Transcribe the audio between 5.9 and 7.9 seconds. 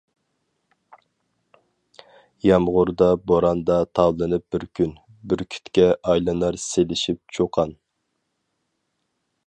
ئايلىنار سېلىشىپ چۇقان.